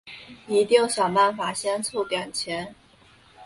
[0.47, 2.73] 一定想办法先凑点钱